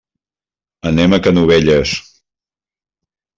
Anem 0.91 1.13
a 1.13 1.19
Canovelles. 1.27 1.93